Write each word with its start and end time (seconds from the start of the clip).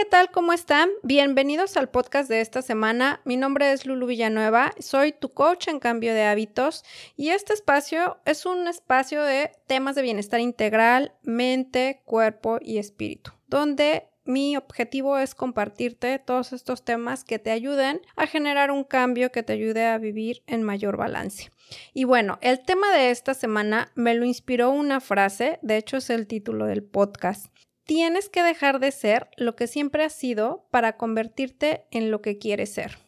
¿qué 0.00 0.06
tal? 0.06 0.30
¿Cómo 0.30 0.54
están? 0.54 0.88
Bienvenidos 1.02 1.76
al 1.76 1.90
podcast 1.90 2.30
de 2.30 2.40
esta 2.40 2.62
semana. 2.62 3.20
Mi 3.26 3.36
nombre 3.36 3.70
es 3.70 3.84
Lulu 3.84 4.06
Villanueva, 4.06 4.72
soy 4.78 5.12
tu 5.12 5.34
coach 5.34 5.68
en 5.68 5.78
cambio 5.78 6.14
de 6.14 6.24
hábitos 6.24 6.84
y 7.18 7.28
este 7.28 7.52
espacio 7.52 8.16
es 8.24 8.46
un 8.46 8.66
espacio 8.66 9.22
de 9.22 9.52
temas 9.66 9.96
de 9.96 10.00
bienestar 10.00 10.40
integral, 10.40 11.12
mente, 11.22 12.00
cuerpo 12.06 12.56
y 12.62 12.78
espíritu, 12.78 13.32
donde 13.46 14.08
mi 14.24 14.56
objetivo 14.56 15.18
es 15.18 15.34
compartirte 15.34 16.18
todos 16.18 16.54
estos 16.54 16.82
temas 16.82 17.22
que 17.22 17.38
te 17.38 17.50
ayuden 17.50 18.00
a 18.16 18.26
generar 18.26 18.70
un 18.70 18.84
cambio 18.84 19.30
que 19.30 19.42
te 19.42 19.52
ayude 19.52 19.84
a 19.84 19.98
vivir 19.98 20.42
en 20.46 20.62
mayor 20.62 20.96
balance. 20.96 21.50
Y 21.92 22.04
bueno, 22.04 22.38
el 22.40 22.64
tema 22.64 22.90
de 22.94 23.10
esta 23.10 23.34
semana 23.34 23.92
me 23.96 24.14
lo 24.14 24.24
inspiró 24.24 24.70
una 24.70 25.00
frase, 25.00 25.58
de 25.60 25.76
hecho 25.76 25.98
es 25.98 26.08
el 26.08 26.26
título 26.26 26.64
del 26.64 26.84
podcast. 26.84 27.48
Tienes 27.90 28.28
que 28.28 28.44
dejar 28.44 28.78
de 28.78 28.92
ser 28.92 29.28
lo 29.36 29.56
que 29.56 29.66
siempre 29.66 30.04
has 30.04 30.12
sido 30.12 30.64
para 30.70 30.96
convertirte 30.96 31.88
en 31.90 32.12
lo 32.12 32.22
que 32.22 32.38
quieres 32.38 32.72
ser. 32.72 32.98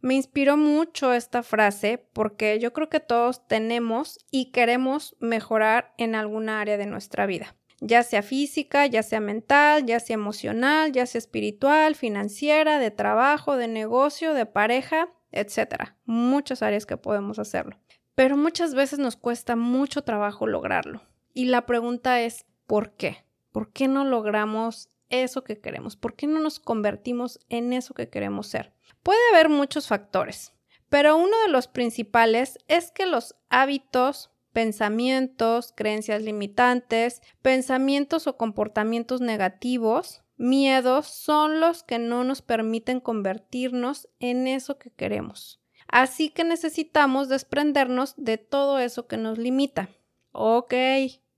Me 0.00 0.14
inspiró 0.14 0.56
mucho 0.56 1.12
esta 1.12 1.42
frase 1.42 1.98
porque 2.14 2.58
yo 2.58 2.72
creo 2.72 2.88
que 2.88 3.00
todos 3.00 3.46
tenemos 3.46 4.24
y 4.30 4.50
queremos 4.50 5.14
mejorar 5.20 5.92
en 5.98 6.14
alguna 6.14 6.62
área 6.62 6.78
de 6.78 6.86
nuestra 6.86 7.26
vida, 7.26 7.54
ya 7.82 8.02
sea 8.02 8.22
física, 8.22 8.86
ya 8.86 9.02
sea 9.02 9.20
mental, 9.20 9.84
ya 9.84 10.00
sea 10.00 10.14
emocional, 10.14 10.90
ya 10.92 11.04
sea 11.04 11.18
espiritual, 11.18 11.94
financiera, 11.94 12.78
de 12.78 12.90
trabajo, 12.90 13.58
de 13.58 13.68
negocio, 13.68 14.32
de 14.32 14.46
pareja, 14.46 15.12
etcétera. 15.32 15.98
Muchas 16.06 16.62
áreas 16.62 16.86
que 16.86 16.96
podemos 16.96 17.38
hacerlo. 17.38 17.78
Pero 18.14 18.38
muchas 18.38 18.74
veces 18.74 18.98
nos 18.98 19.16
cuesta 19.16 19.54
mucho 19.54 20.02
trabajo 20.02 20.46
lograrlo. 20.46 21.02
Y 21.34 21.44
la 21.44 21.66
pregunta 21.66 22.22
es, 22.22 22.46
¿por 22.66 22.92
qué? 22.92 23.23
¿Por 23.54 23.70
qué 23.70 23.86
no 23.86 24.04
logramos 24.04 24.88
eso 25.10 25.44
que 25.44 25.60
queremos? 25.60 25.94
¿Por 25.94 26.16
qué 26.16 26.26
no 26.26 26.40
nos 26.40 26.58
convertimos 26.58 27.38
en 27.48 27.72
eso 27.72 27.94
que 27.94 28.08
queremos 28.08 28.48
ser? 28.48 28.72
Puede 29.04 29.20
haber 29.30 29.48
muchos 29.48 29.86
factores, 29.86 30.52
pero 30.88 31.16
uno 31.16 31.40
de 31.46 31.52
los 31.52 31.68
principales 31.68 32.58
es 32.66 32.90
que 32.90 33.06
los 33.06 33.36
hábitos, 33.50 34.32
pensamientos, 34.52 35.72
creencias 35.72 36.20
limitantes, 36.20 37.22
pensamientos 37.42 38.26
o 38.26 38.36
comportamientos 38.36 39.20
negativos, 39.20 40.24
miedos, 40.36 41.06
son 41.06 41.60
los 41.60 41.84
que 41.84 42.00
no 42.00 42.24
nos 42.24 42.42
permiten 42.42 42.98
convertirnos 42.98 44.08
en 44.18 44.48
eso 44.48 44.80
que 44.80 44.90
queremos. 44.90 45.60
Así 45.86 46.28
que 46.28 46.42
necesitamos 46.42 47.28
desprendernos 47.28 48.14
de 48.16 48.36
todo 48.36 48.80
eso 48.80 49.06
que 49.06 49.16
nos 49.16 49.38
limita. 49.38 49.90
Ok, 50.32 50.74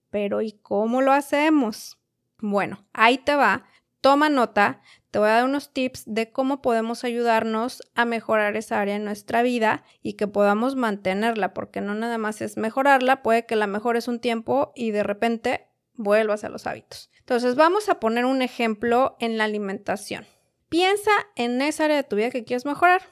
pero 0.08 0.40
¿y 0.40 0.52
cómo 0.52 1.02
lo 1.02 1.12
hacemos? 1.12 1.98
Bueno, 2.38 2.86
ahí 2.92 3.18
te 3.18 3.34
va. 3.34 3.64
Toma 4.00 4.28
nota. 4.28 4.82
Te 5.10 5.18
voy 5.18 5.28
a 5.28 5.32
dar 5.32 5.44
unos 5.44 5.72
tips 5.72 6.04
de 6.06 6.30
cómo 6.30 6.60
podemos 6.60 7.04
ayudarnos 7.04 7.82
a 7.94 8.04
mejorar 8.04 8.56
esa 8.56 8.80
área 8.80 8.96
en 8.96 9.04
nuestra 9.04 9.42
vida 9.42 9.84
y 10.02 10.14
que 10.14 10.28
podamos 10.28 10.76
mantenerla, 10.76 11.54
porque 11.54 11.80
no 11.80 11.94
nada 11.94 12.18
más 12.18 12.42
es 12.42 12.56
mejorarla, 12.56 13.22
puede 13.22 13.46
que 13.46 13.56
la 13.56 13.66
mejores 13.66 14.08
un 14.08 14.20
tiempo 14.20 14.72
y 14.74 14.90
de 14.90 15.02
repente 15.02 15.68
vuelvas 15.94 16.44
a 16.44 16.50
los 16.50 16.66
hábitos. 16.66 17.10
Entonces, 17.20 17.56
vamos 17.56 17.88
a 17.88 17.98
poner 17.98 18.26
un 18.26 18.42
ejemplo 18.42 19.16
en 19.18 19.38
la 19.38 19.44
alimentación. 19.44 20.26
Piensa 20.68 21.10
en 21.34 21.62
esa 21.62 21.86
área 21.86 21.96
de 21.96 22.04
tu 22.04 22.16
vida 22.16 22.30
que 22.30 22.44
quieres 22.44 22.66
mejorar. 22.66 23.02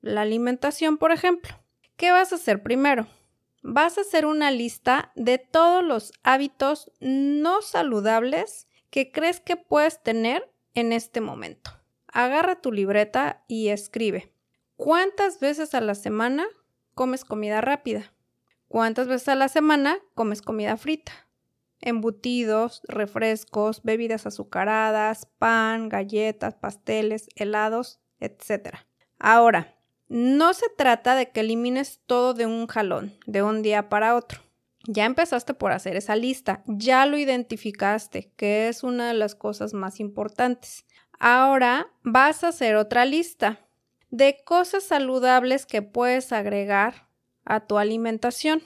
La 0.00 0.22
alimentación, 0.22 0.98
por 0.98 1.12
ejemplo. 1.12 1.54
¿Qué 1.96 2.10
vas 2.10 2.32
a 2.32 2.36
hacer 2.36 2.62
primero? 2.62 3.06
vas 3.64 3.96
a 3.96 4.02
hacer 4.02 4.26
una 4.26 4.50
lista 4.50 5.10
de 5.16 5.38
todos 5.38 5.82
los 5.82 6.12
hábitos 6.22 6.92
no 7.00 7.62
saludables 7.62 8.68
que 8.94 9.10
crees 9.10 9.40
que 9.40 9.56
puedes 9.56 10.00
tener 10.04 10.48
en 10.72 10.92
este 10.92 11.20
momento. 11.20 11.72
Agarra 12.06 12.60
tu 12.60 12.70
libreta 12.70 13.42
y 13.48 13.70
escribe. 13.70 14.32
¿Cuántas 14.76 15.40
veces 15.40 15.74
a 15.74 15.80
la 15.80 15.96
semana 15.96 16.46
comes 16.94 17.24
comida 17.24 17.60
rápida? 17.60 18.14
¿Cuántas 18.68 19.08
veces 19.08 19.30
a 19.30 19.34
la 19.34 19.48
semana 19.48 19.98
comes 20.14 20.42
comida 20.42 20.76
frita? 20.76 21.10
Embutidos, 21.80 22.82
refrescos, 22.86 23.82
bebidas 23.82 24.26
azucaradas, 24.26 25.26
pan, 25.38 25.88
galletas, 25.88 26.54
pasteles, 26.54 27.26
helados, 27.34 27.98
etc. 28.20 28.76
Ahora, 29.18 29.76
no 30.06 30.54
se 30.54 30.68
trata 30.68 31.16
de 31.16 31.32
que 31.32 31.40
elimines 31.40 32.00
todo 32.06 32.32
de 32.32 32.46
un 32.46 32.68
jalón, 32.68 33.18
de 33.26 33.42
un 33.42 33.62
día 33.62 33.88
para 33.88 34.14
otro. 34.14 34.43
Ya 34.86 35.06
empezaste 35.06 35.54
por 35.54 35.72
hacer 35.72 35.96
esa 35.96 36.16
lista, 36.16 36.62
ya 36.66 37.06
lo 37.06 37.16
identificaste, 37.16 38.32
que 38.36 38.68
es 38.68 38.82
una 38.82 39.08
de 39.08 39.14
las 39.14 39.34
cosas 39.34 39.72
más 39.72 39.98
importantes. 39.98 40.84
Ahora 41.18 41.88
vas 42.02 42.44
a 42.44 42.48
hacer 42.48 42.76
otra 42.76 43.04
lista 43.04 43.60
de 44.10 44.36
cosas 44.44 44.84
saludables 44.84 45.66
que 45.66 45.82
puedes 45.82 46.32
agregar 46.32 47.08
a 47.44 47.66
tu 47.66 47.78
alimentación 47.78 48.62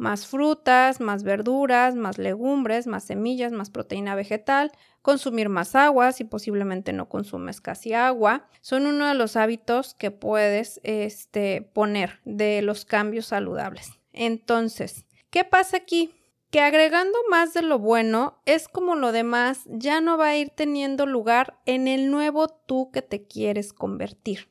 más 0.00 0.26
frutas, 0.26 0.98
más 0.98 1.24
verduras, 1.24 1.94
más 1.94 2.16
legumbres, 2.16 2.86
más 2.86 3.04
semillas, 3.04 3.52
más 3.52 3.68
proteína 3.68 4.14
vegetal, 4.14 4.72
consumir 5.02 5.50
más 5.50 5.76
agua 5.76 6.12
si 6.12 6.24
posiblemente 6.24 6.94
no 6.94 7.10
consumes 7.10 7.60
casi 7.60 7.92
agua, 7.92 8.48
son 8.62 8.86
uno 8.86 9.06
de 9.06 9.14
los 9.14 9.36
hábitos 9.36 9.92
que 9.92 10.10
puedes 10.10 10.80
este, 10.84 11.60
poner 11.74 12.20
de 12.24 12.62
los 12.62 12.86
cambios 12.86 13.26
saludables. 13.26 14.00
Entonces, 14.14 15.04
¿qué 15.30 15.44
pasa 15.44 15.78
aquí? 15.78 16.14
Que 16.50 16.60
agregando 16.60 17.18
más 17.30 17.54
de 17.54 17.62
lo 17.62 17.78
bueno 17.78 18.40
es 18.44 18.68
como 18.68 18.96
lo 18.96 19.12
demás 19.12 19.62
ya 19.66 20.00
no 20.00 20.18
va 20.18 20.28
a 20.28 20.36
ir 20.36 20.50
teniendo 20.50 21.06
lugar 21.06 21.60
en 21.64 21.88
el 21.88 22.10
nuevo 22.10 22.48
tú 22.48 22.90
que 22.92 23.02
te 23.02 23.26
quieres 23.26 23.72
convertir. 23.72 24.48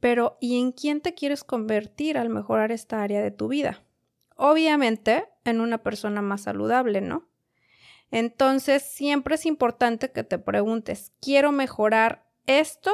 Pero 0.00 0.38
¿y 0.40 0.58
en 0.58 0.72
quién 0.72 1.00
te 1.00 1.14
quieres 1.14 1.44
convertir 1.44 2.18
al 2.18 2.28
mejorar 2.28 2.72
esta 2.72 3.02
área 3.02 3.22
de 3.22 3.30
tu 3.30 3.48
vida? 3.48 3.84
obviamente 4.42 5.28
en 5.44 5.60
una 5.60 5.78
persona 5.78 6.20
más 6.20 6.42
saludable, 6.42 7.00
¿no? 7.00 7.28
Entonces, 8.10 8.82
siempre 8.82 9.36
es 9.36 9.46
importante 9.46 10.10
que 10.10 10.24
te 10.24 10.38
preguntes, 10.38 11.12
¿quiero 11.20 11.52
mejorar 11.52 12.28
esto 12.46 12.92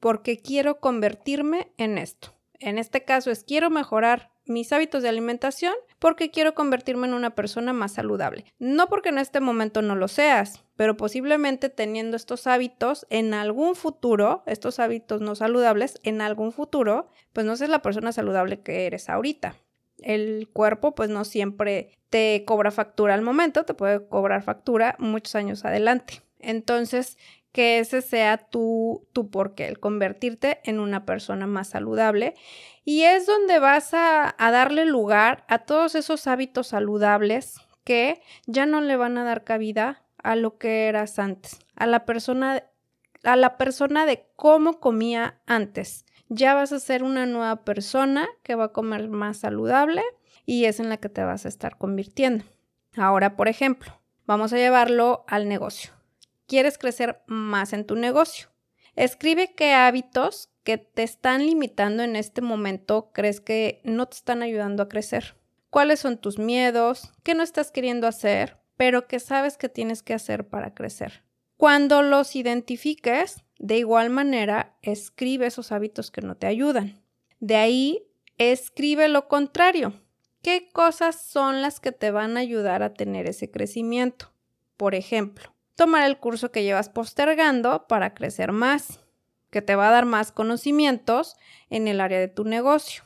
porque 0.00 0.38
quiero 0.38 0.80
convertirme 0.80 1.72
en 1.78 1.98
esto? 1.98 2.34
En 2.58 2.78
este 2.78 3.04
caso 3.04 3.30
es, 3.30 3.44
quiero 3.44 3.70
mejorar 3.70 4.32
mis 4.48 4.72
hábitos 4.72 5.02
de 5.02 5.08
alimentación 5.08 5.74
porque 5.98 6.30
quiero 6.30 6.54
convertirme 6.54 7.06
en 7.06 7.14
una 7.14 7.34
persona 7.34 7.72
más 7.72 7.92
saludable. 7.92 8.44
No 8.58 8.88
porque 8.88 9.10
en 9.10 9.18
este 9.18 9.40
momento 9.40 9.82
no 9.82 9.94
lo 9.94 10.08
seas, 10.08 10.62
pero 10.76 10.96
posiblemente 10.96 11.68
teniendo 11.68 12.16
estos 12.16 12.46
hábitos 12.46 13.06
en 13.10 13.34
algún 13.34 13.74
futuro, 13.74 14.42
estos 14.46 14.78
hábitos 14.78 15.20
no 15.20 15.34
saludables, 15.34 15.98
en 16.02 16.20
algún 16.20 16.52
futuro, 16.52 17.08
pues 17.32 17.46
no 17.46 17.56
seas 17.56 17.70
la 17.70 17.82
persona 17.82 18.12
saludable 18.12 18.60
que 18.60 18.86
eres 18.86 19.08
ahorita 19.08 19.56
el 20.02 20.48
cuerpo 20.52 20.94
pues 20.94 21.10
no 21.10 21.24
siempre 21.24 21.98
te 22.10 22.44
cobra 22.46 22.70
factura 22.70 23.14
al 23.14 23.22
momento, 23.22 23.64
te 23.64 23.74
puede 23.74 24.06
cobrar 24.06 24.42
factura 24.42 24.96
muchos 24.98 25.34
años 25.34 25.64
adelante. 25.64 26.22
Entonces, 26.40 27.18
que 27.58 27.80
ese 27.80 28.02
sea 28.02 28.36
tu, 28.36 29.08
tu 29.12 29.32
porqué, 29.32 29.66
el 29.66 29.80
convertirte 29.80 30.60
en 30.62 30.78
una 30.78 31.04
persona 31.04 31.48
más 31.48 31.70
saludable. 31.70 32.36
Y 32.84 33.02
es 33.02 33.26
donde 33.26 33.58
vas 33.58 33.94
a, 33.94 34.32
a 34.38 34.52
darle 34.52 34.84
lugar 34.84 35.44
a 35.48 35.58
todos 35.58 35.96
esos 35.96 36.28
hábitos 36.28 36.68
saludables 36.68 37.56
que 37.82 38.22
ya 38.46 38.64
no 38.64 38.80
le 38.80 38.94
van 38.94 39.18
a 39.18 39.24
dar 39.24 39.42
cabida 39.42 40.04
a 40.22 40.36
lo 40.36 40.56
que 40.56 40.86
eras 40.86 41.18
antes, 41.18 41.58
a 41.74 41.88
la 41.88 42.04
persona, 42.04 42.62
a 43.24 43.34
la 43.34 43.56
persona 43.56 44.06
de 44.06 44.28
cómo 44.36 44.78
comía 44.78 45.40
antes 45.46 46.04
ya 46.28 46.54
vas 46.54 46.70
a 46.70 46.78
ser 46.78 47.02
una 47.02 47.26
nueva 47.26 47.64
persona 47.64 48.28
que 48.44 48.54
va 48.54 48.66
a 48.66 48.72
comer 48.72 49.08
más 49.08 49.38
saludable 49.38 50.02
y 50.46 50.66
es 50.66 50.78
en 50.78 50.90
la 50.90 50.98
que 50.98 51.08
te 51.08 51.24
vas 51.24 51.44
a 51.44 51.48
estar 51.48 51.76
convirtiendo. 51.76 52.44
Ahora, 52.96 53.34
por 53.34 53.48
ejemplo, 53.48 53.90
vamos 54.26 54.52
a 54.52 54.58
llevarlo 54.58 55.24
al 55.26 55.48
negocio. 55.48 55.97
¿Quieres 56.48 56.78
crecer 56.78 57.20
más 57.26 57.74
en 57.74 57.84
tu 57.84 57.94
negocio? 57.94 58.48
Escribe 58.96 59.52
qué 59.54 59.74
hábitos 59.74 60.48
que 60.64 60.78
te 60.78 61.02
están 61.02 61.44
limitando 61.44 62.02
en 62.02 62.16
este 62.16 62.40
momento 62.40 63.10
crees 63.12 63.42
que 63.42 63.82
no 63.84 64.06
te 64.06 64.16
están 64.16 64.42
ayudando 64.42 64.82
a 64.82 64.88
crecer. 64.88 65.36
¿Cuáles 65.68 66.00
son 66.00 66.16
tus 66.16 66.38
miedos? 66.38 67.12
¿Qué 67.22 67.34
no 67.34 67.42
estás 67.42 67.70
queriendo 67.70 68.06
hacer? 68.06 68.56
Pero 68.78 69.06
que 69.06 69.20
sabes 69.20 69.58
que 69.58 69.68
tienes 69.68 70.02
que 70.02 70.14
hacer 70.14 70.48
para 70.48 70.72
crecer. 70.72 71.22
Cuando 71.58 72.00
los 72.00 72.34
identifiques, 72.34 73.44
de 73.58 73.76
igual 73.76 74.08
manera, 74.08 74.78
escribe 74.80 75.48
esos 75.48 75.70
hábitos 75.70 76.10
que 76.10 76.22
no 76.22 76.34
te 76.34 76.46
ayudan. 76.46 77.02
De 77.40 77.56
ahí, 77.56 78.06
escribe 78.38 79.08
lo 79.08 79.28
contrario. 79.28 79.92
¿Qué 80.40 80.70
cosas 80.72 81.20
son 81.20 81.60
las 81.60 81.78
que 81.78 81.92
te 81.92 82.10
van 82.10 82.38
a 82.38 82.40
ayudar 82.40 82.82
a 82.82 82.94
tener 82.94 83.26
ese 83.26 83.50
crecimiento? 83.50 84.32
Por 84.78 84.94
ejemplo, 84.94 85.52
tomar 85.78 86.04
el 86.04 86.18
curso 86.18 86.50
que 86.50 86.64
llevas 86.64 86.88
postergando 86.88 87.86
para 87.86 88.12
crecer 88.12 88.50
más, 88.50 88.98
que 89.50 89.62
te 89.62 89.76
va 89.76 89.86
a 89.86 89.92
dar 89.92 90.06
más 90.06 90.32
conocimientos 90.32 91.36
en 91.70 91.86
el 91.86 92.00
área 92.00 92.18
de 92.18 92.26
tu 92.26 92.42
negocio. 92.42 93.04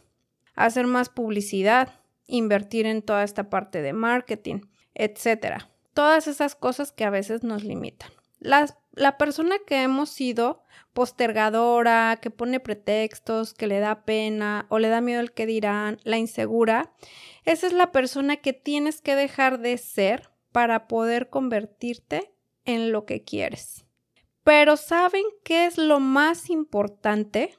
Hacer 0.55 0.87
más 0.87 1.11
publicidad, 1.11 2.01
invertir 2.27 2.87
en 2.87 3.03
toda 3.03 3.25
esta 3.25 3.51
parte 3.51 3.83
de 3.83 3.93
marketing, 3.93 4.63
etc. 4.95 5.65
Todas 5.93 6.27
esas 6.27 6.55
cosas 6.55 6.93
que 6.93 7.05
a 7.05 7.11
veces 7.11 7.45
nos 7.45 7.63
limitan. 7.63 8.11
Las 8.39 8.75
la 8.95 9.19
persona 9.19 9.57
que 9.67 9.83
hemos 9.83 10.09
sido 10.09 10.65
postergadora, 10.95 12.19
que 12.21 12.31
pone 12.31 12.59
pretextos, 12.59 13.53
que 13.53 13.67
le 13.67 13.81
da 13.81 14.05
pena 14.05 14.67
o 14.71 14.79
le 14.79 14.89
da 14.89 15.03
miedo 15.03 15.21
el 15.21 15.33
que 15.33 15.47
dirán, 15.47 15.99
la 16.05 16.19
insegura, 16.19 16.93
esa 17.45 17.67
es 17.67 17.73
la 17.75 17.93
persona 17.93 18.37
que 18.37 18.53
tienes 18.53 19.01
que 19.01 19.15
dejar 19.15 19.61
de 19.61 19.77
ser 19.79 20.31
para 20.53 20.89
poder 20.89 21.31
convertirte 21.31 22.32
en 22.65 22.93
lo 22.93 23.05
que 23.05 23.23
quieres. 23.23 23.85
Pero 24.45 24.77
¿saben 24.77 25.25
qué 25.45 25.67
es 25.67 25.79
lo 25.79 26.01
más 26.01 26.51
importante? 26.51 27.59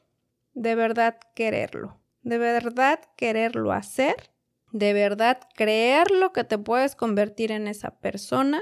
De 0.53 0.75
verdad 0.75 1.17
quererlo. 1.35 1.99
De 2.21 2.37
verdad 2.37 2.99
quererlo 3.15 3.71
hacer. 3.71 4.31
De 4.71 4.93
verdad 4.93 5.39
creer 5.55 6.11
lo 6.11 6.33
que 6.33 6.43
te 6.43 6.57
puedes 6.57 6.95
convertir 6.95 7.51
en 7.51 7.67
esa 7.67 7.99
persona 7.99 8.61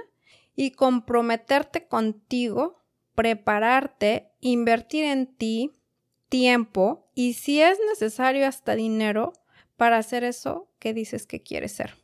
y 0.56 0.72
comprometerte 0.72 1.88
contigo, 1.88 2.84
prepararte, 3.16 4.32
invertir 4.40 5.06
en 5.06 5.28
ti 5.36 5.72
tiempo 6.30 7.10
y 7.14 7.34
si 7.34 7.62
es 7.62 7.78
necesario 7.90 8.48
hasta 8.48 8.76
dinero 8.76 9.34
para 9.76 9.98
hacer 9.98 10.24
eso 10.24 10.70
que 10.80 10.94
dices 10.94 11.26
que 11.26 11.42
quieres 11.42 11.74
ser. 11.74 11.96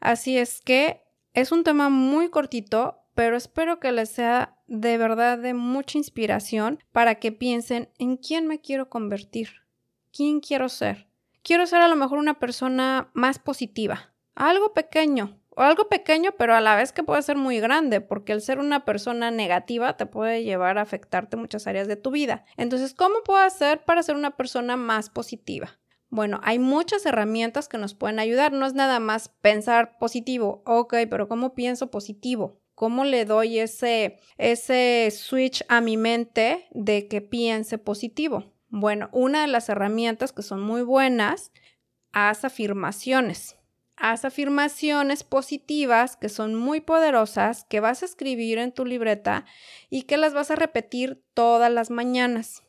Así 0.00 0.38
es 0.38 0.60
que 0.60 1.02
es 1.34 1.52
un 1.52 1.62
tema 1.64 1.88
muy 1.88 2.30
cortito, 2.30 2.97
pero 3.18 3.36
espero 3.36 3.80
que 3.80 3.90
les 3.90 4.10
sea 4.10 4.54
de 4.68 4.96
verdad 4.96 5.38
de 5.38 5.52
mucha 5.52 5.98
inspiración 5.98 6.78
para 6.92 7.16
que 7.16 7.32
piensen 7.32 7.88
en 7.98 8.16
quién 8.16 8.46
me 8.46 8.60
quiero 8.60 8.88
convertir, 8.88 9.48
quién 10.16 10.38
quiero 10.38 10.68
ser. 10.68 11.08
Quiero 11.42 11.66
ser 11.66 11.82
a 11.82 11.88
lo 11.88 11.96
mejor 11.96 12.18
una 12.18 12.38
persona 12.38 13.10
más 13.14 13.40
positiva, 13.40 14.14
algo 14.36 14.72
pequeño, 14.72 15.36
o 15.48 15.62
algo 15.62 15.88
pequeño, 15.88 16.30
pero 16.38 16.54
a 16.54 16.60
la 16.60 16.76
vez 16.76 16.92
que 16.92 17.02
puede 17.02 17.22
ser 17.22 17.36
muy 17.36 17.58
grande, 17.58 18.00
porque 18.00 18.30
el 18.30 18.40
ser 18.40 18.60
una 18.60 18.84
persona 18.84 19.32
negativa 19.32 19.96
te 19.96 20.06
puede 20.06 20.44
llevar 20.44 20.78
a 20.78 20.82
afectarte 20.82 21.36
muchas 21.36 21.66
áreas 21.66 21.88
de 21.88 21.96
tu 21.96 22.12
vida. 22.12 22.44
Entonces, 22.56 22.94
¿cómo 22.94 23.24
puedo 23.24 23.40
hacer 23.40 23.84
para 23.84 24.04
ser 24.04 24.14
una 24.14 24.36
persona 24.36 24.76
más 24.76 25.10
positiva? 25.10 25.80
Bueno, 26.08 26.38
hay 26.44 26.60
muchas 26.60 27.04
herramientas 27.04 27.66
que 27.66 27.78
nos 27.78 27.94
pueden 27.94 28.20
ayudar, 28.20 28.52
no 28.52 28.64
es 28.64 28.74
nada 28.74 29.00
más 29.00 29.28
pensar 29.28 29.98
positivo, 29.98 30.62
ok, 30.66 30.94
pero 31.10 31.26
¿cómo 31.26 31.56
pienso 31.56 31.90
positivo? 31.90 32.60
¿Cómo 32.78 33.04
le 33.04 33.24
doy 33.24 33.58
ese, 33.58 34.20
ese 34.36 35.10
switch 35.10 35.64
a 35.68 35.80
mi 35.80 35.96
mente 35.96 36.68
de 36.70 37.08
que 37.08 37.20
piense 37.20 37.76
positivo? 37.76 38.52
Bueno, 38.68 39.08
una 39.10 39.40
de 39.40 39.48
las 39.48 39.68
herramientas 39.68 40.30
que 40.30 40.44
son 40.44 40.62
muy 40.62 40.82
buenas, 40.82 41.50
haz 42.12 42.44
afirmaciones. 42.44 43.56
Haz 43.96 44.24
afirmaciones 44.24 45.24
positivas 45.24 46.16
que 46.16 46.28
son 46.28 46.54
muy 46.54 46.80
poderosas, 46.80 47.64
que 47.64 47.80
vas 47.80 48.04
a 48.04 48.06
escribir 48.06 48.58
en 48.58 48.70
tu 48.70 48.84
libreta 48.84 49.44
y 49.90 50.02
que 50.02 50.16
las 50.16 50.32
vas 50.32 50.52
a 50.52 50.54
repetir 50.54 51.20
todas 51.34 51.72
las 51.72 51.90
mañanas 51.90 52.62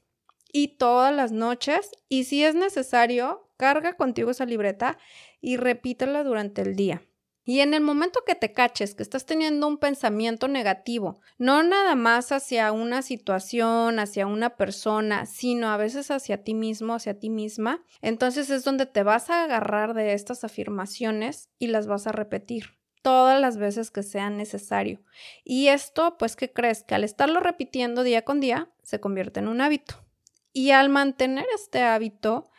y 0.51 0.69
todas 0.69 1.15
las 1.15 1.31
noches. 1.31 1.91
Y 2.07 2.23
si 2.23 2.43
es 2.43 2.55
necesario, 2.55 3.47
carga 3.57 3.95
contigo 3.95 4.31
esa 4.31 4.47
libreta 4.47 4.97
y 5.39 5.57
repítela 5.57 6.23
durante 6.23 6.63
el 6.63 6.75
día. 6.75 7.03
Y 7.49 7.61
en 7.61 7.73
el 7.73 7.81
momento 7.81 8.19
que 8.27 8.35
te 8.35 8.53
caches 8.53 8.93
que 8.93 9.01
estás 9.01 9.25
teniendo 9.25 9.65
un 9.65 9.79
pensamiento 9.79 10.47
negativo, 10.47 11.19
no 11.39 11.63
nada 11.63 11.95
más 11.95 12.31
hacia 12.31 12.71
una 12.71 13.01
situación, 13.01 13.97
hacia 13.97 14.27
una 14.27 14.51
persona, 14.51 15.25
sino 15.25 15.71
a 15.71 15.77
veces 15.77 16.11
hacia 16.11 16.43
ti 16.43 16.53
mismo, 16.53 16.93
hacia 16.93 17.17
ti 17.17 17.31
misma, 17.31 17.83
entonces 18.03 18.51
es 18.51 18.63
donde 18.63 18.85
te 18.85 19.01
vas 19.01 19.31
a 19.31 19.43
agarrar 19.43 19.95
de 19.95 20.13
estas 20.13 20.43
afirmaciones 20.43 21.49
y 21.57 21.69
las 21.69 21.87
vas 21.87 22.05
a 22.05 22.11
repetir 22.11 22.77
todas 23.01 23.41
las 23.41 23.57
veces 23.57 23.89
que 23.89 24.03
sea 24.03 24.29
necesario. 24.29 25.01
Y 25.43 25.69
esto, 25.69 26.19
pues, 26.19 26.35
¿qué 26.35 26.53
crees? 26.53 26.83
Que 26.83 26.93
al 26.93 27.03
estarlo 27.03 27.39
repitiendo 27.39 28.03
día 28.03 28.23
con 28.23 28.41
día, 28.41 28.69
se 28.83 28.99
convierte 28.99 29.39
en 29.39 29.47
un 29.47 29.61
hábito. 29.61 29.95
Y 30.53 30.69
al 30.69 30.89
mantener 30.89 31.47
este 31.55 31.81
hábito, 31.81 32.51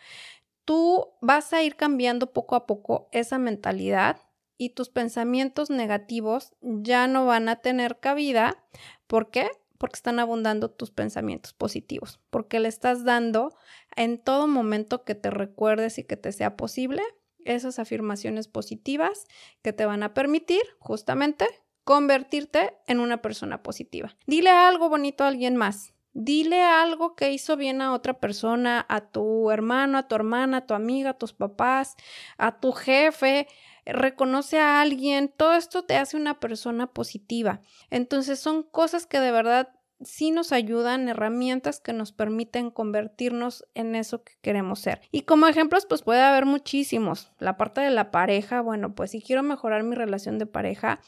tú 0.65 1.11
vas 1.21 1.53
a 1.53 1.63
ir 1.63 1.77
cambiando 1.77 2.33
poco 2.33 2.57
a 2.57 2.67
poco 2.67 3.09
esa 3.13 3.39
mentalidad 3.39 4.23
y 4.61 4.69
tus 4.69 4.91
pensamientos 4.91 5.71
negativos 5.71 6.53
ya 6.61 7.07
no 7.07 7.25
van 7.25 7.49
a 7.49 7.57
tener 7.57 7.99
cabida. 7.99 8.63
¿Por 9.07 9.31
qué? 9.31 9.49
Porque 9.79 9.95
están 9.95 10.19
abundando 10.19 10.71
tus 10.71 10.91
pensamientos 10.91 11.55
positivos, 11.55 12.21
porque 12.29 12.61
le 12.61 12.69
estás 12.69 13.03
dando 13.03 13.55
en 13.97 14.19
todo 14.19 14.47
momento 14.49 15.03
que 15.03 15.15
te 15.15 15.31
recuerdes 15.31 15.97
y 15.97 16.05
que 16.05 16.19
te 16.19 16.31
sea 16.33 16.59
posible 16.59 17.03
esas 17.47 17.79
afirmaciones 17.79 18.49
positivas 18.49 19.25
que 19.63 19.73
te 19.73 19.87
van 19.87 20.03
a 20.03 20.13
permitir 20.13 20.61
justamente 20.79 21.47
convertirte 21.85 22.75
en 22.87 23.01
una 23.01 23.23
persona 23.23 23.63
positiva. 23.63 24.15
Dile 24.27 24.51
algo 24.51 24.91
bonito 24.91 25.25
a 25.25 25.29
alguien 25.29 25.57
más. 25.57 25.95
Dile 26.13 26.61
algo 26.61 27.15
que 27.15 27.33
hizo 27.33 27.57
bien 27.57 27.81
a 27.81 27.95
otra 27.95 28.21
persona, 28.21 28.85
a 28.89 29.01
tu 29.01 29.51
hermano, 29.51 29.97
a 29.97 30.09
tu 30.09 30.17
hermana, 30.17 30.59
a 30.59 30.67
tu 30.67 30.75
amiga, 30.75 31.11
a 31.11 31.19
tus 31.19 31.33
papás, 31.33 31.95
a 32.37 32.61
tu 32.61 32.73
jefe, 32.73 33.47
reconoce 33.87 34.59
a 34.59 34.81
alguien, 34.81 35.33
todo 35.37 35.55
esto 35.55 35.85
te 35.85 35.97
hace 35.97 36.17
una 36.17 36.41
persona 36.41 36.87
positiva. 36.89 37.61
Entonces 37.91 38.39
son 38.39 38.63
cosas 38.63 39.07
que 39.07 39.21
de 39.21 39.33
verdad 39.33 39.69
sí 40.03 40.31
nos 40.31 40.53
ayudan, 40.53 41.09
herramientas 41.09 41.81
que 41.81 41.93
nos 41.93 42.13
permiten 42.13 42.71
convertirnos 42.71 43.67
en 43.75 43.95
eso 43.95 44.23
que 44.23 44.35
queremos 44.41 44.81
ser. 44.81 45.01
Y 45.11 45.23
como 45.23 45.47
ejemplos, 45.47 45.87
pues 45.87 46.03
puede 46.03 46.23
haber 46.23 46.47
muchísimos. 46.47 47.33
La 47.39 47.57
parte 47.57 47.81
de 47.81 47.91
la 47.91 48.11
pareja, 48.11 48.61
bueno, 48.61 48.95
pues 48.95 49.11
si 49.11 49.23
quiero 49.23 49.43
mejorar 49.43 49.83
mi 49.83 49.95
relación 49.95 50.39
de 50.39 50.47
pareja, 50.47 51.01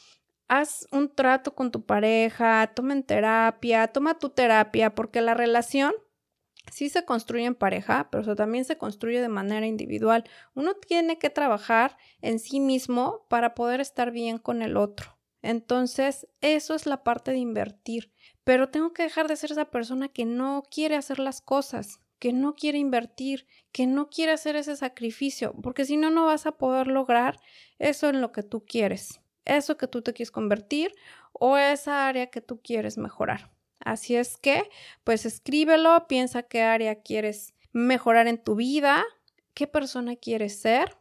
haz 0.49 0.87
un 0.93 1.15
trato 1.15 1.55
con 1.55 1.71
tu 1.71 1.85
pareja, 1.85 2.71
tomen 2.75 3.03
terapia, 3.03 3.89
toma 3.89 4.19
tu 4.19 4.31
terapia, 4.31 4.95
porque 4.95 5.21
la 5.21 5.35
relación 5.35 5.95
sí 6.71 6.89
se 6.89 7.05
construye 7.05 7.45
en 7.45 7.55
pareja, 7.55 8.09
pero 8.11 8.37
también 8.37 8.65
se 8.65 8.79
construye 8.79 9.21
de 9.21 9.29
manera 9.29 9.67
individual. 9.67 10.25
Uno 10.55 10.75
tiene 10.75 11.19
que 11.19 11.31
trabajar 11.31 11.97
en 12.21 12.39
sí 12.39 12.61
mismo 12.61 13.27
para 13.29 13.55
poder 13.55 13.81
estar 13.81 14.11
bien 14.11 14.39
con 14.39 14.63
el 14.63 14.77
otro. 14.77 15.19
Entonces, 15.43 16.29
eso 16.41 16.75
es 16.75 16.87
la 16.87 17.03
parte 17.03 17.33
de 17.33 17.39
invertir. 17.39 18.13
Pero 18.45 18.69
tengo 18.69 18.93
que 18.93 19.03
dejar 19.03 19.29
de 19.29 19.37
ser 19.37 19.53
esa 19.53 19.71
persona 19.71 20.09
que 20.09 20.25
no 20.25 20.63
quiere 20.71 20.97
hacer 20.97 21.19
las 21.19 21.41
cosas, 21.41 22.01
que 22.19 22.33
no 22.33 22.55
quiere 22.55 22.79
invertir, 22.79 23.47
que 23.73 23.87
no 23.87 24.09
quiere 24.09 24.33
hacer 24.33 24.55
ese 24.55 24.77
sacrificio, 24.77 25.55
porque 25.61 25.85
si 25.85 25.97
no, 25.97 26.11
no 26.11 26.27
vas 26.27 26.47
a 26.47 26.53
poder 26.53 26.87
lograr 26.87 27.41
eso 27.81 28.09
en 28.09 28.21
lo 28.21 28.31
que 28.31 28.45
tú 28.45 28.65
quieres, 28.65 29.21
eso 29.45 29.77
que 29.77 29.89
tú 29.89 30.03
te 30.03 30.13
quieres 30.13 30.31
convertir 30.31 30.95
o 31.33 31.57
esa 31.57 32.07
área 32.07 32.29
que 32.29 32.41
tú 32.41 32.61
quieres 32.63 32.97
mejorar. 32.97 33.51
Así 33.85 34.17
es 34.17 34.37
que, 34.37 34.69
pues 35.05 35.27
escríbelo, 35.27 36.07
piensa 36.09 36.43
qué 36.43 36.63
área 36.63 37.03
quieres 37.03 37.55
mejorar 37.73 38.29
en 38.29 38.43
tu 38.43 38.55
vida, 38.55 39.05
qué 39.55 39.67
persona 39.67 40.17
quieres 40.17 40.61
ser 40.61 40.97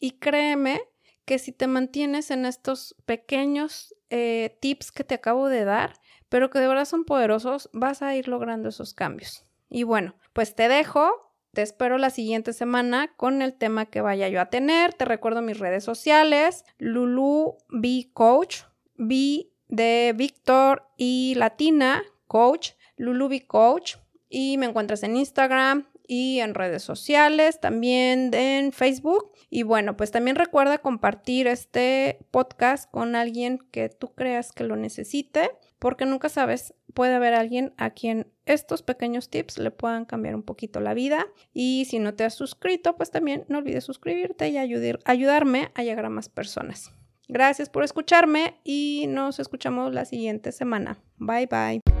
y 0.00 0.12
créeme 0.12 0.80
que 1.24 1.38
si 1.38 1.52
te 1.52 1.66
mantienes 1.66 2.30
en 2.30 2.46
estos 2.46 2.94
pequeños 3.04 3.94
eh, 4.10 4.56
tips 4.60 4.92
que 4.92 5.04
te 5.04 5.14
acabo 5.14 5.48
de 5.48 5.64
dar, 5.64 5.94
pero 6.28 6.50
que 6.50 6.60
de 6.60 6.68
verdad 6.68 6.84
son 6.84 7.04
poderosos, 7.04 7.68
vas 7.72 8.02
a 8.02 8.14
ir 8.14 8.28
logrando 8.28 8.68
esos 8.68 8.94
cambios. 8.94 9.44
Y 9.68 9.82
bueno, 9.82 10.14
pues 10.32 10.54
te 10.54 10.68
dejo, 10.68 11.10
te 11.52 11.62
espero 11.62 11.98
la 11.98 12.10
siguiente 12.10 12.52
semana 12.52 13.12
con 13.16 13.42
el 13.42 13.54
tema 13.54 13.86
que 13.86 14.00
vaya 14.00 14.28
yo 14.28 14.40
a 14.40 14.50
tener. 14.50 14.94
Te 14.94 15.04
recuerdo 15.04 15.42
mis 15.42 15.58
redes 15.58 15.82
sociales, 15.82 16.64
Lulu 16.78 17.56
B 17.70 18.10
Coach, 18.12 18.62
B 18.94 19.50
de 19.68 20.14
Víctor 20.16 20.86
y 20.96 21.34
Latina, 21.36 22.04
Coach, 22.26 22.72
Lulubi 22.96 23.40
Coach, 23.40 23.96
y 24.28 24.58
me 24.58 24.66
encuentras 24.66 25.02
en 25.02 25.16
Instagram 25.16 25.86
y 26.08 26.40
en 26.40 26.54
redes 26.54 26.82
sociales, 26.82 27.60
también 27.60 28.32
en 28.32 28.72
Facebook. 28.72 29.32
Y 29.50 29.62
bueno, 29.62 29.96
pues 29.96 30.10
también 30.10 30.36
recuerda 30.36 30.78
compartir 30.78 31.46
este 31.46 32.18
podcast 32.30 32.90
con 32.90 33.16
alguien 33.16 33.58
que 33.70 33.88
tú 33.88 34.14
creas 34.14 34.52
que 34.52 34.64
lo 34.64 34.76
necesite, 34.76 35.50
porque 35.78 36.06
nunca 36.06 36.28
sabes, 36.28 36.74
puede 36.94 37.14
haber 37.14 37.34
alguien 37.34 37.74
a 37.76 37.90
quien 37.90 38.28
estos 38.46 38.82
pequeños 38.82 39.28
tips 39.28 39.58
le 39.58 39.70
puedan 39.70 40.04
cambiar 40.04 40.34
un 40.34 40.42
poquito 40.42 40.80
la 40.80 40.94
vida. 40.94 41.26
Y 41.52 41.86
si 41.88 41.98
no 41.98 42.14
te 42.14 42.24
has 42.24 42.34
suscrito, 42.34 42.96
pues 42.96 43.10
también 43.10 43.44
no 43.48 43.58
olvides 43.58 43.84
suscribirte 43.84 44.48
y 44.48 44.58
ayudarme 44.58 45.70
a 45.74 45.82
llegar 45.82 46.06
a 46.06 46.10
más 46.10 46.28
personas. 46.28 46.92
Gracias 47.28 47.68
por 47.68 47.82
escucharme 47.82 48.60
y 48.62 49.06
nos 49.08 49.40
escuchamos 49.40 49.92
la 49.92 50.04
siguiente 50.04 50.52
semana. 50.52 50.98
Bye 51.18 51.46
bye. 51.46 51.95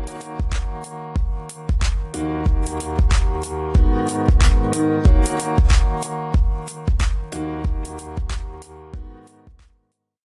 Thank 2.78 3.16
you. 5.06 5.15